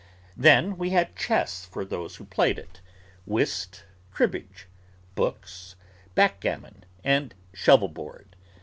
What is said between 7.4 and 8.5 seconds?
shovelboard.